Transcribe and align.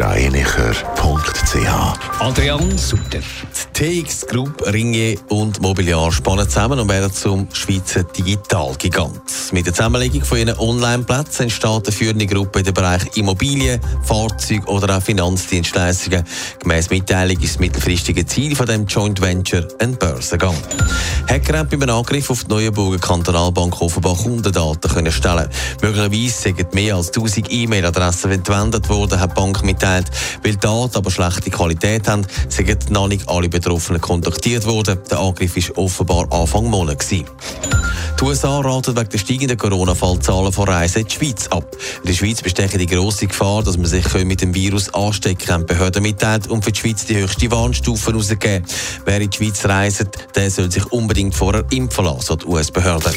blasergreinicher.ch 0.00 2.20
Adrian 2.20 2.78
Sutter. 2.78 3.20
Die 3.74 4.02
TX 4.02 4.26
Group, 4.28 4.62
Ringe 4.72 5.16
und 5.28 5.60
Mobiliar 5.60 6.10
spannen 6.10 6.48
zusammen 6.48 6.80
und 6.80 6.88
werden 6.88 7.12
zum 7.12 7.48
Schweizer 7.52 8.04
Digitalgigant. 8.04 9.20
Mit 9.52 9.66
der 9.66 9.74
Zusammenlegung 9.74 10.24
von 10.24 10.38
ihren 10.38 10.58
Online-Plätzen 10.58 11.42
entsteht 11.44 11.86
eine 11.86 11.92
führende 11.92 12.26
Gruppe 12.26 12.60
in 12.60 12.64
den 12.64 12.72
Bereich 12.72 13.14
Immobilien, 13.16 13.78
Fahrzeuge 14.02 14.66
oder 14.68 14.96
auch 14.96 15.02
Finanzdienstleistungen. 15.02 16.24
Gemäss 16.60 16.88
Mitteilung 16.88 17.38
ist 17.38 17.54
das 17.54 17.60
mittelfristige 17.60 18.24
Ziel 18.24 18.56
von 18.56 18.66
dem 18.66 18.86
Joint 18.86 19.20
Venture 19.20 19.68
ein 19.80 19.96
Börsengang. 19.96 20.56
Hacker 21.28 21.58
haben 21.58 21.68
beim 21.68 21.90
Angriff 21.90 22.30
auf 22.30 22.44
die 22.44 22.50
Neuenburger 22.50 22.98
Kantonalbank 22.98 23.80
offenbar 23.82 24.16
Kundendaten 24.16 24.90
können 24.90 25.12
stellen. 25.12 25.48
Möglicherweise 25.82 26.42
sind 26.42 26.74
mehr 26.74 26.96
als 26.96 27.08
1000 27.08 27.52
E-Mail-Adressen 27.52 28.30
entwendet 28.30 28.88
worden, 28.88 29.20
hat 29.20 29.32
die 29.32 29.34
Bank 29.34 29.62
mitteilt. 29.62 29.89
Weil 30.42 30.52
die 30.52 30.58
Daten 30.58 30.96
aber 30.96 31.10
schlechte 31.10 31.50
Qualität 31.50 32.08
haben, 32.08 32.26
sind 32.48 32.90
noch 32.90 33.08
nicht 33.08 33.28
alle 33.28 33.48
Betroffenen 33.48 34.00
kontaktiert 34.00 34.66
worden. 34.66 34.98
Der 35.10 35.18
Angriff 35.18 35.56
war 35.56 35.84
offenbar 35.84 36.32
Anfang 36.32 36.66
Monat. 36.66 37.00
Gewesen. 37.00 37.26
Die 38.20 38.24
USA 38.24 38.60
raten 38.60 38.96
wegen 38.96 39.08
der 39.08 39.18
steigenden 39.18 39.56
Corona-Fallzahlen 39.56 40.52
von 40.52 40.68
Reisen 40.68 41.00
in 41.00 41.08
die 41.08 41.14
Schweiz 41.14 41.46
ab. 41.46 41.74
In 42.02 42.08
der 42.08 42.12
Schweiz 42.12 42.42
besteht 42.42 42.78
die 42.78 42.86
grosse 42.86 43.26
Gefahr, 43.26 43.62
dass 43.62 43.78
man 43.78 43.86
sich 43.86 44.12
mit 44.24 44.42
dem 44.42 44.54
Virus 44.54 44.92
anstecken 44.92 45.46
kann. 45.46 45.60
Die 45.62 45.72
Behörde 45.72 46.00
mitteilt 46.02 46.48
und 46.48 46.62
für 46.62 46.72
die 46.72 46.80
Schweiz 46.80 47.06
die 47.06 47.16
höchste 47.16 47.50
Warnstufe 47.50 48.10
herausgegeben. 48.10 48.66
Wer 49.06 49.20
in 49.22 49.30
die 49.30 49.36
Schweiz 49.36 49.64
reist, 49.64 50.06
der 50.34 50.50
soll 50.50 50.70
sich 50.70 50.84
unbedingt 50.92 51.34
vorher 51.34 51.64
impfen 51.70 52.04
lassen, 52.04 52.20
so 52.20 52.36
die 52.36 52.46
US-Behörde. 52.46 53.10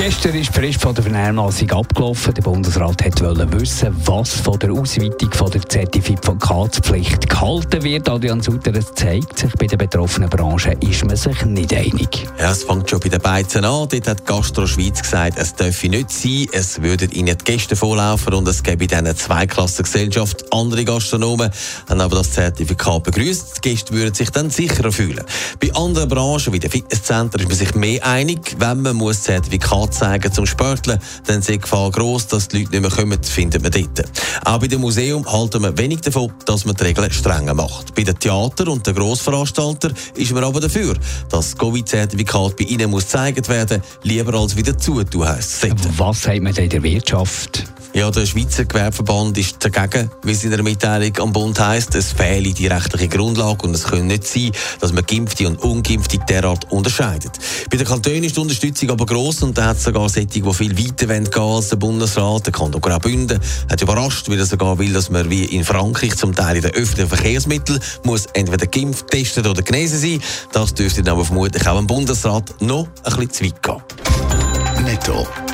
Gestern 0.00 0.36
ist 0.36 0.54
die 0.54 0.60
Frist 0.60 0.80
von 0.80 0.94
der 0.94 1.02
Vernehmlassung 1.02 1.68
abgelaufen. 1.72 2.32
Der 2.32 2.42
Bundesrat 2.42 3.02
wollte 3.20 3.60
wissen, 3.60 3.92
was 4.04 4.30
von 4.30 4.56
der 4.56 4.70
Ausweitung 4.70 5.32
von 5.32 5.50
der 5.50 5.68
Zertifikatspflicht 5.68 7.28
gehalten 7.28 7.82
wird. 7.82 8.08
Adrian 8.08 8.40
Sutter, 8.40 8.72
es 8.76 8.94
zeigt 8.94 9.36
sich, 9.36 9.52
bei 9.54 9.66
der 9.66 9.76
betroffenen 9.76 10.30
Branche 10.30 10.76
ist 10.78 11.04
man 11.04 11.16
sich 11.16 11.44
nicht 11.46 11.74
einig. 11.74 12.28
Ja, 12.38 12.52
es 12.52 12.62
fängt 12.62 12.88
schon 12.88 13.00
bei 13.00 13.08
den 13.08 13.20
Beizen 13.20 13.64
an. 13.64 13.88
Dort 13.88 14.06
hat 14.06 14.24
Gastro 14.24 14.68
Schweiz 14.68 15.02
gesagt, 15.02 15.36
es 15.36 15.56
dürfe 15.56 15.88
nicht 15.88 16.12
sein, 16.12 16.46
es 16.52 16.80
würden 16.80 17.10
ihnen 17.10 17.36
die 17.36 17.44
Gäste 17.44 17.74
vorlaufen 17.74 18.34
und 18.34 18.46
es 18.46 18.62
gäbe 18.62 18.84
in 18.84 18.88
dieser 18.88 19.16
Zweiklassengesellschaft 19.16 20.44
andere 20.52 20.84
Gastronomen, 20.84 21.50
haben 21.88 22.00
aber 22.00 22.18
das 22.18 22.30
Zertifikat 22.30 23.02
begrüßt. 23.02 23.56
Die 23.56 23.68
Gäste 23.68 23.92
würden 23.92 24.14
sich 24.14 24.30
dann 24.30 24.48
sicherer 24.48 24.92
fühlen. 24.92 25.24
Bei 25.58 25.74
anderen 25.74 26.08
Branchen 26.08 26.52
wie 26.52 26.60
den 26.60 26.70
Fitnesscenter 26.70 27.40
ist 27.40 27.48
man 27.48 27.58
sich 27.58 27.74
mehr 27.74 28.06
einig, 28.06 28.54
wenn 28.60 28.82
man 28.82 28.94
muss 28.94 29.22
Zertifikat 29.22 29.87
zeigen 29.90 30.32
zum 30.32 30.46
Sporteln, 30.46 30.98
dann 31.26 31.40
ist 31.40 31.48
die 31.48 31.58
Gefahr 31.58 31.90
gross, 31.90 32.26
dass 32.26 32.48
die 32.48 32.58
Leute 32.58 32.70
nicht 32.70 32.82
mehr 32.82 32.90
kommen, 32.90 33.22
findet 33.22 33.62
man 33.62 33.72
dort. 33.72 34.08
Auch 34.44 34.58
bei 34.58 34.68
dem 34.68 34.80
Museum 34.80 35.24
halten 35.30 35.62
wir 35.62 35.76
wenig 35.76 36.00
davon, 36.02 36.32
dass 36.46 36.64
man 36.64 36.76
die 36.76 36.84
Regeln 36.84 37.10
strenger 37.10 37.54
macht. 37.54 37.94
Bei 37.94 38.02
den 38.02 38.18
Theater 38.18 38.68
und 38.68 38.86
den 38.86 38.94
Grossveranstaltern 38.94 39.94
ist 40.14 40.32
man 40.32 40.44
aber 40.44 40.60
dafür, 40.60 40.94
dass 41.30 41.48
das 41.48 41.56
Covid-Zertifikat 41.56 42.56
bei 42.56 42.64
ihnen 42.64 42.90
muss 42.90 43.04
gezeigt 43.04 43.48
werden, 43.48 43.82
lieber 44.02 44.34
als 44.34 44.56
wieder 44.56 44.76
zutun 44.76 45.26
heisst. 45.26 45.66
Was 45.96 46.22
sagt 46.22 46.42
man 46.42 46.52
denn 46.52 46.64
in 46.64 46.70
der 46.70 46.82
Wirtschaft? 46.82 47.64
Ja, 47.94 48.10
der 48.10 48.26
Schweizer 48.26 48.64
Gewerbeverband 48.64 49.38
ist 49.38 49.64
dagegen, 49.64 50.10
wie 50.22 50.32
es 50.32 50.44
in 50.44 50.50
der 50.50 50.62
Mitteilung 50.62 51.18
am 51.20 51.32
Bund 51.32 51.58
heisst. 51.58 51.94
Es 51.94 52.12
fehle 52.12 52.52
die 52.52 52.66
rechtliche 52.66 53.08
Grundlage 53.08 53.66
und 53.66 53.74
es 53.74 53.84
kann 53.84 54.06
nicht 54.06 54.26
sein, 54.26 54.52
dass 54.78 54.92
man 54.92 55.04
Geimpfte 55.06 55.48
und 55.48 55.60
Ungeimpfte 55.62 56.18
derart 56.18 56.70
unterscheidet. 56.70 57.32
Bei 57.70 57.76
den 57.78 57.86
Kantonen 57.86 58.24
ist 58.24 58.36
die 58.36 58.40
Unterstützung 58.40 58.90
aber 58.90 59.06
gross 59.06 59.42
und 59.42 59.56
da 59.56 59.66
hat 59.66 59.78
es 59.78 59.84
sogar 59.84 60.08
solche, 60.08 60.26
die 60.26 60.52
viel 60.52 60.78
weiter 60.78 61.06
gehen 61.06 61.42
als 61.42 61.70
der 61.70 61.76
Bundesrat. 61.76 62.46
Der 62.46 62.52
Kanton 62.52 62.80
Graubünden 62.80 63.40
hat 63.70 63.82
überrascht, 63.82 64.28
weil 64.28 64.38
er 64.38 64.46
sogar 64.46 64.78
will, 64.78 64.92
dass 64.92 65.10
man 65.10 65.28
wie 65.30 65.46
in 65.46 65.64
Frankreich 65.64 66.14
zum 66.14 66.34
Teil 66.34 66.56
in 66.56 66.62
den 66.62 66.72
öffentlichen 66.72 67.08
Verkehrsmitteln 67.08 67.80
muss 68.04 68.26
entweder 68.34 68.66
geimpft, 68.66 69.08
testet 69.08 69.46
oder 69.46 69.62
genesen 69.62 69.98
sein. 69.98 70.22
Das 70.52 70.74
dürfte 70.74 71.02
dann 71.02 71.14
aber 71.14 71.24
vermutlich 71.24 71.66
auch 71.66 71.78
im 71.78 71.86
Bundesrat 71.86 72.54
noch 72.60 72.86
ein 73.04 73.16
bisschen 73.16 73.30
zu 73.30 73.44
weit 73.44 73.62
gehen. 73.62 74.84
Netto. 74.84 75.26